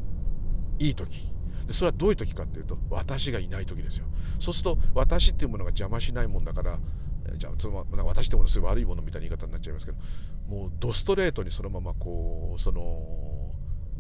[0.79, 1.29] いい時。
[1.67, 4.07] でそれはどういう時かっていうと私がいない時ですよ。
[4.41, 6.79] そうすると私っていうものが邪魔しないもんだから
[7.37, 9.99] じゃあその私ってものすごい悪いものみたいな言い方になっちゃいますけど
[10.49, 13.53] もうドストレートにそのままこうその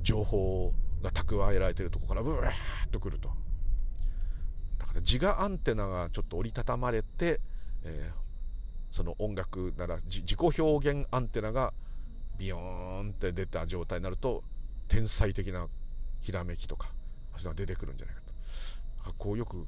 [0.03, 3.31] 情報が蓄えられてるとこからブワーッとくると。
[4.79, 7.40] だから自我アンテナがちょっと折りたたまれて、
[7.85, 11.73] えー、その音楽なら自己表現アンテナが
[12.38, 14.42] ビヨーンって出た状態になると
[14.88, 15.68] 天才的な
[16.20, 16.88] ひらめきとか
[17.37, 18.24] そういうのが出てくるんじゃないか
[19.12, 19.67] こうよく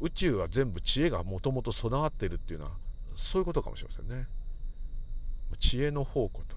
[0.00, 2.72] 宇宙は全部知恵がもともと備わっているっていうのは
[3.14, 4.26] そういうことかもしれませんね。
[5.58, 6.56] 知恵の宝庫と。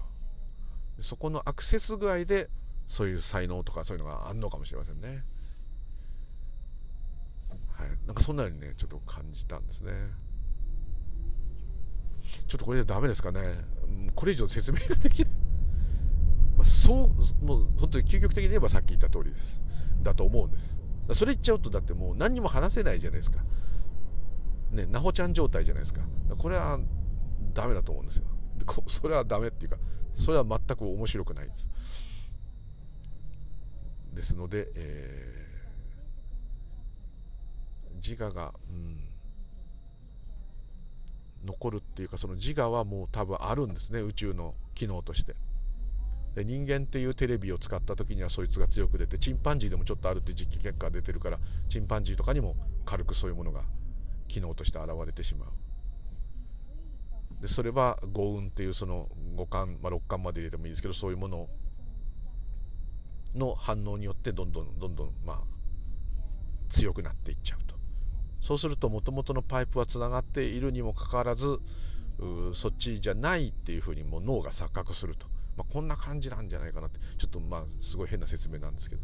[1.00, 2.48] そこのアクセス具合で
[2.86, 5.24] そういう才能とかそういうのがあんのかもしれませんね。
[7.72, 7.88] はい。
[8.06, 9.92] なんかそんなようにねちょっと感じたんですね。
[12.46, 13.64] ちょっとこれでダメですかね。
[14.14, 15.32] これ以上説明ができない。
[16.56, 19.60] まあ、そうもう本当に究極的に言えばさっき言った通りです。
[20.02, 20.81] だと思うんです。
[21.12, 23.40] それ言っちゃうとだってもう何にも話せないじゃないですか。
[24.70, 26.00] ねなほちゃん状態じゃないですか。
[26.38, 26.78] これは
[27.52, 28.24] ダメだと思うんですよ。
[28.86, 29.78] それはダメっていうか
[30.14, 31.68] それは全く面白くないです。
[34.14, 38.98] ですので、えー、自我が、うん、
[41.46, 44.00] 残るっていうかその自我はもう多分あるんですね。
[44.00, 45.34] 宇宙の機能として。
[46.34, 53.64] で人間っていうテレビを使った時にはそいつが強く出てチンパンジーでもちょっとあるって実験結果が出てるからチンパンジーとかにも軽くそういうものが
[54.28, 55.48] 機能として現れてしまう。
[57.42, 61.48] でそれは五運っていうその五感、まあ、六感まで入れてもいいですけどそういうもの
[63.34, 65.40] の反応によってどんどんどんどんまあ
[66.68, 67.74] 強くなっていっちゃうと。
[68.40, 71.60] そうするともともとのパイプはつながっているにもかかわらず
[72.54, 75.31] そっちじゃないっていうふうにも脳が錯覚すると。
[75.56, 79.02] まあ、こんな感じなんじゃないかなってちょっとまあすごい変な説明なんですけど、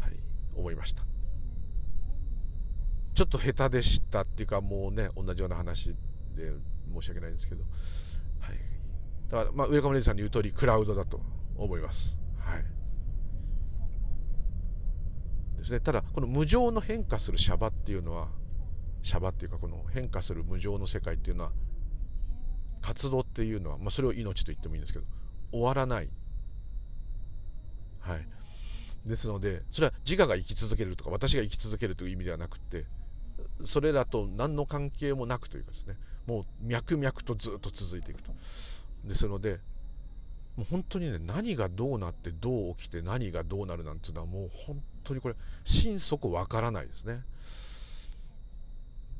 [0.00, 0.12] はい、
[0.56, 1.02] 思いました。
[3.14, 5.96] ちょっと下手でしたっていうかもうね同じような話
[6.36, 6.52] で
[6.94, 7.64] 申し訳ないんですけど、
[8.38, 8.56] はい、
[9.28, 11.20] だからまあ上岡レイさんに言う通りクラウドだと
[11.56, 12.16] 思います。
[12.38, 12.64] はい。
[15.58, 15.80] ですね。
[15.80, 18.28] ただこの無常の変化するシャバっていうのは
[19.02, 21.52] シャバっていうかこの変化する無常の世界っていうのは
[22.80, 25.04] 活動っていうのは、まあ、それを命と言ってもいいんですけど
[25.52, 26.08] 終わらない、
[28.00, 28.26] はい、
[29.06, 32.84] ですのでそれは自我が生き続けるとか私が生き続けるという意味ではなくて
[33.64, 35.96] それだと何の関係もなくというかですね。
[36.26, 38.32] もう脈々とずっと続いていくと。
[39.04, 39.60] ですので
[40.56, 45.34] もう本当にね何がどうなってどう起きて何がどうなるなんていうのはもう本当にこれ
[45.64, 47.22] 心底わからないですね。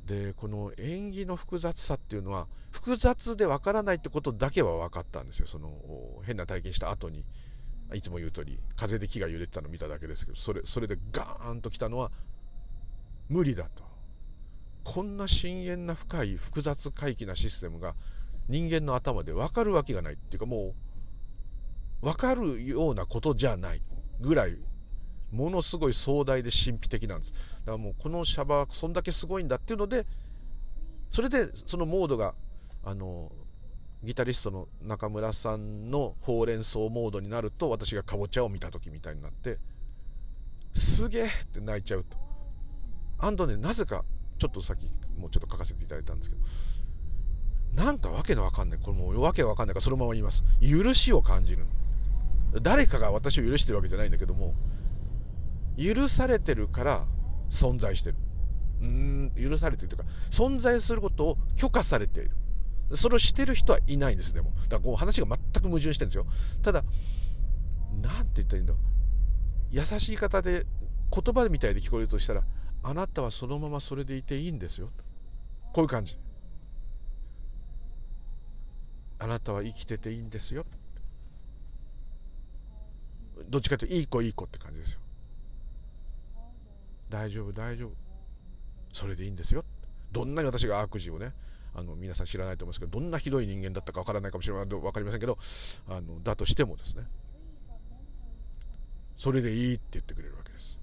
[0.09, 5.47] でこの縁起の複雑さっていうのは複雑でわからないってことだけは分かったんですよ。
[5.47, 5.73] その
[6.25, 7.25] 変な体験した後に。
[7.95, 12.11] いつも言う通り風で木が揺れてたの見ただけですけどそれそれでガーンときたのは
[13.31, 13.83] 無理だと。
[14.85, 17.95] こんな深淵な深い複雑回帰なシステムが
[18.49, 20.75] 人間の頭で分かるわけがないっていうかも
[22.03, 23.83] う分かるようなことじゃない
[24.21, 24.57] ぐらい
[25.33, 27.33] ものすごい壮大で神秘的なんです。
[27.33, 30.07] だからもうこのシャバはそんだけすごいんだっていうので
[31.11, 32.35] それでそのモードが
[32.85, 33.31] あの
[34.03, 39.59] ギタリストの中村さんのほうれん草モードになると私がかぼちゃを見た時みたいになって
[40.75, 42.17] すげえって泣いちゃうと。
[43.19, 44.05] アンドねなぜか
[44.39, 44.85] ちょっとさっき
[45.19, 46.43] もうちょっと書かせていただいたんですけど
[47.83, 48.79] なんかわけのわかんない。
[48.79, 50.45] これもうわけわかんないからそのまま言います。
[50.61, 51.67] 許しを感じる
[52.63, 54.55] 誰かが私を許してるわけじゃないんだけども
[55.79, 57.07] 許されてるから
[57.51, 58.17] 存在してる。
[58.81, 62.31] うん許されてるというか存在することを許可されている。
[62.95, 64.51] それをしてる人はいないんですでも。
[64.51, 66.27] だからこう話が全く矛盾してるんですよ。
[66.63, 66.85] ただ
[68.03, 68.75] 何て言ったらいいんだ
[69.71, 70.67] 優しい方で
[71.13, 72.45] 言葉みたいで聞こえるとしたら
[72.83, 74.91] あなたはそのままそれでいていいんですよ。
[75.73, 76.19] こういう感じ。
[79.21, 80.65] あなたは生きてていいんですよ。
[83.49, 85.01] どっちかというといい子いい子って感じですよ。
[87.09, 87.93] 大丈夫大丈夫。
[88.93, 89.65] それでいいんですよ。
[90.13, 91.33] どんなに私が悪事をね
[91.75, 95.39] あの皆さん知らないと思いますけどどんなひどい人間だったかわからないかもしれない分かりませんけど
[95.89, 97.03] あのだとしてもですね
[99.17, 100.79] それでいいって言ってくれるわけです。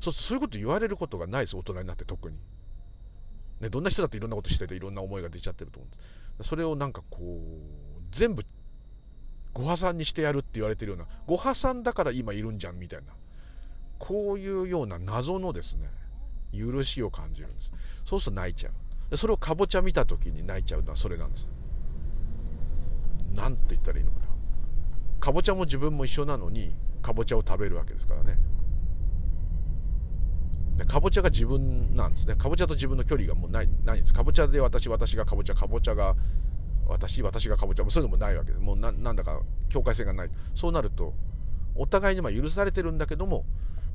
[0.00, 2.36] そうそういうこと言われることがないです大人になって特に、
[3.60, 5.90] ね、どんな人だっていろんなことしてていろんな思いが出ちゃってると思うん
[6.38, 6.48] です。
[6.48, 8.44] それをなんかこう全部
[9.54, 13.12] ご破産にしてやるって言われてるようなご破産だから今いるんじゃんみたいな。
[13.98, 15.88] こういうような謎のですね
[16.52, 17.72] 許しを感じるんです。
[18.04, 18.70] そうすると泣いちゃ
[19.10, 19.16] う。
[19.16, 21.48] それをかぼちゃ見た時に泣いちゃうのはそれなんです。
[23.34, 24.26] 何て言ったらいいのかな。
[25.20, 28.38] かぼちゃも自分も一緒なのにかぼちゃを食べるわけですからね。
[30.86, 32.26] かぼちゃが自分なんです。
[32.26, 34.12] ねかぼちゃと自分の距離がもうないないんです。
[34.12, 36.14] かぼちゃで私私がかぼちゃかぼちゃが
[36.86, 38.62] 私私がかぼちゃもそういうのもないわけです。
[38.62, 40.30] もうなんだか境界線がない。
[40.54, 41.14] そうなると
[41.74, 43.44] お互いにま許されてるんだけども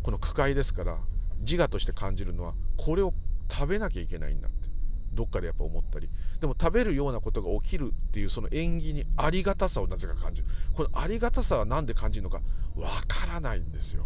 [0.03, 0.99] この句会ですから
[1.39, 3.13] 自我として感じるのはこれを
[3.49, 4.69] 食べなきゃいけないんだって
[5.13, 6.09] どっかでやっぱ思ったり。
[6.41, 10.47] でも食べるようなことが起きるっていうその縁起にありがたさをなぜか感じる。
[10.73, 12.41] このありがたさは何で感じるのか
[12.75, 14.05] わからないんですよ。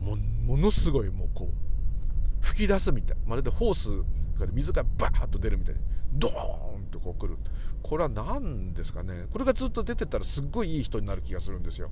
[0.00, 3.16] もものすごいもうこう吹き出すみたい。
[3.26, 4.02] まるでホース
[4.38, 5.80] から水がバーッと出るみたいに
[6.12, 7.38] ドーンとこう来る。
[7.82, 9.26] これは何ですかね。
[9.32, 11.90] これがずっと出てたらすっごいいい人になる気がするんですよ。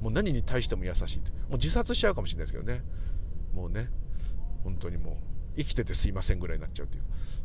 [0.00, 2.82] もう何に対しても優しいもう自殺しちゃうかもしれないですけどね。
[3.54, 3.88] もうね
[4.62, 5.14] 本当にもう
[5.56, 7.04] 生きててすいませんぐらいになっちゃうっていう。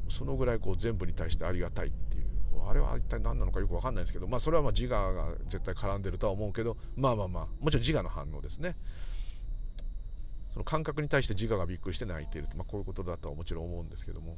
[0.10, 2.26] そのぐらいこう全部に対してありがたいっていう。
[2.68, 4.28] あれは一体何なのかよく分かんないですけど。
[4.28, 6.78] まあそれはまあ自我が絶対絡んでるとは思うけど。
[6.96, 8.76] まあまあまあもちろん自我の反応ですね。
[10.54, 14.38] その感覚に対して自我がびっくりして泣いていると、まあ、こういうことだとはもちろん思うんですけども。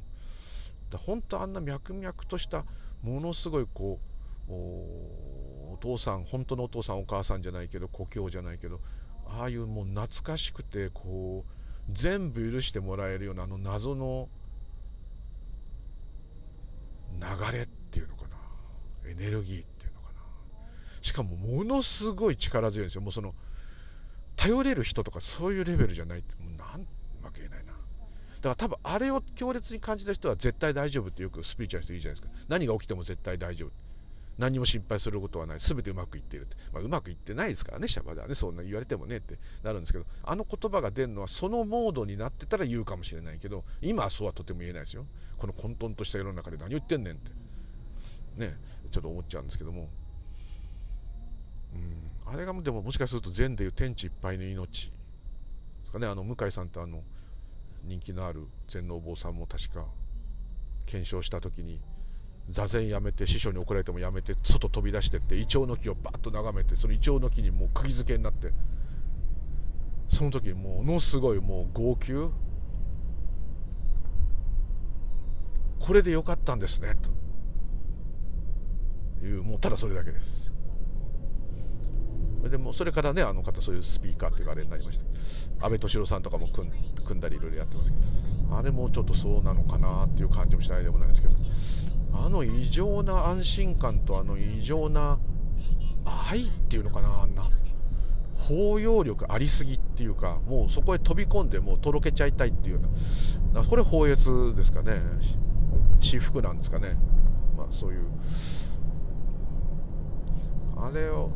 [1.06, 2.64] 本当あんな脈々とした
[3.02, 3.98] ものすごいこ
[4.48, 4.52] う
[5.82, 8.80] 父さん本当のお父さんお母さんじゃないけど故郷じゃないけど
[9.26, 14.28] ああいうもう懐かしくてこう全部許してもらえるようなあの謎の
[17.20, 18.28] 流れっていうのかな。
[19.10, 20.20] エネルギーっていうのかな。
[21.02, 23.00] しかもものすごい力強いんですよ。
[23.00, 23.34] もうその
[24.36, 26.86] 頼れる人とかそういうレベルじゃないってもうなんう
[27.22, 27.72] まく言えないな。
[27.72, 32.44] だから多分あれを強烈に感じた人は絶対大丈夫ってよくスピーチャーの人言うじゃないですか。
[32.48, 33.70] 何が起きても絶対大丈夫。
[34.38, 35.58] 何も心配することはない。
[35.60, 37.88] 全てうまくいっているって、まあ、うまくいってないですからね。
[37.88, 38.34] シャバではね。
[38.34, 40.06] そんな言われてもねってなるんですけど。
[40.22, 45.06] あの言葉が出るのはそのモードになってたら言うかもしれないけど今はそうはとても言えないですよ。
[45.38, 47.30] この混沌とした世の中で何を言ってんねんって。
[48.36, 48.56] ね。
[48.90, 49.88] ちょっと思っちゃうんですけども。
[51.74, 52.32] うん。
[52.32, 54.92] あれがでももしかすると禅でいう天地いっぱいの命で
[55.84, 56.06] すかね。
[56.06, 57.02] あの向井さんってあの
[57.84, 59.86] 人気のある禅のお坊さんも確か
[60.86, 61.80] 検証した時に
[62.50, 68.52] 座禅やめて師匠に怒られてもやめて外飛び出してってイチョウの木をバッと眺めてそのイチョウの木にもう釘付けになって
[70.08, 72.12] その時ものすごいもう号泣。
[75.80, 76.96] これでよかったんですね
[79.20, 79.26] と。
[79.26, 80.52] いうもうただそれだけです。
[82.50, 85.04] でもそれからねあの方そういうスピーカーっていうかあれになりました
[85.64, 91.34] 安倍敏郎さんとかも組んだりいろいろやってますけどあれもちょっとそうなのかなっていう感じもしないでもないですけど
[92.12, 95.18] あの異常な安心感とあの異常な
[96.30, 97.48] 愛っていうのかなあんな。
[98.34, 102.80] 包容力ありすぎっていうかもうそこへ飛び込んでもうとろけちゃいたいっていう
[103.52, 103.62] な。
[103.62, 105.00] これ法悦ですかね。
[106.00, 106.96] 私服なんですかね。
[107.56, 108.06] まあそういう。
[110.76, 111.30] あれを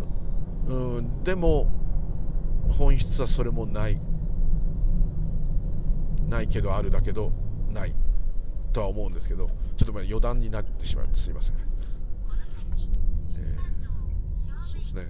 [0.68, 1.70] うんでも
[2.76, 4.00] 本質はそれもない。
[6.28, 7.30] ないけどあるだけど
[7.72, 7.94] ない。
[8.76, 9.48] とは思うんですけど
[9.78, 15.06] ちょっと余談になってしまってすいません、えー、そうですね。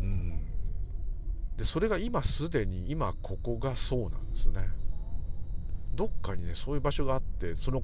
[0.00, 0.46] うん。
[1.58, 4.66] でそれが今すでに今ここがそうなんですね。
[5.94, 7.82] どっかにねそういう場所があってその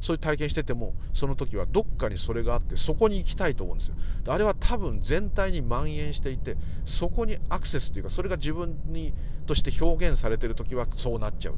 [0.00, 3.94] そういう体験しててもその時はどっかにそれがあってそこに行きたいと思うんですよ。
[4.28, 9.12] あれは多分全体に蔓延していてそこにアクセスというかそれが自分に
[9.46, 11.54] として表現されてる時はそうなっちゃう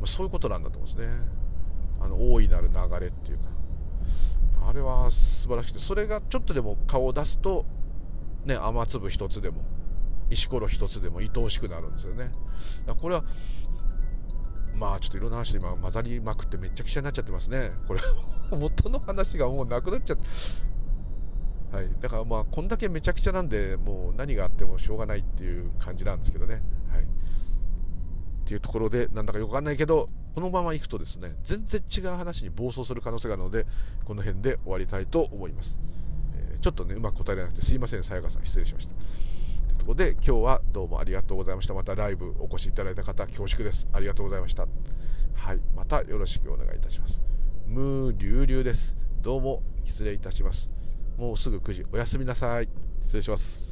[0.00, 0.06] と。
[0.06, 1.12] そういうことなんだと思うんですね。
[2.00, 3.44] あの大いなる流れっていうか。
[4.68, 7.64] あれは素晴らしくてそれがちょっとでも顔を出すと
[8.44, 9.62] ね雨粒一つでも
[10.30, 12.30] 石ころ一つでも愛おしくなるんですよね。
[13.00, 13.24] これは
[14.74, 17.70] まあちょっといろんな話で今混ざりまくってめっちゃくちゃになっちゃってますね。
[17.86, 18.00] これ
[18.56, 20.24] 元の話がもうなくなっちゃって。
[21.76, 21.90] はい。
[22.00, 26.62] だからまあこんだけめちゃくちゃなんでもう何があってもしょうがないっていう感じなんですけどね。
[26.90, 27.02] はい。
[27.02, 27.06] っ
[28.44, 33.66] ていうところでなんだかよくわかんないけどこのまま行くとですね全然違う話に暴走する可能性があるので
[34.04, 35.78] この辺で終わりたいと思います、
[36.34, 38.44] えー、ちょっとねうまく答えられなくてすいませんさやかさん。
[38.44, 38.94] 失礼しました。
[39.82, 41.74] ということで今日はどうもありがとうございました。
[41.74, 43.88] またライブお越しいただいた方恐縮です。
[43.92, 44.68] ありがとうございました。
[45.34, 45.60] はい。
[45.74, 47.20] またよろしくお願いいたします。
[47.66, 48.96] ムーリュウリュウです。
[49.22, 50.70] どうも失礼いたします。
[51.18, 52.68] もうすぐ9時おやすみなさい。
[53.06, 53.71] 失礼します。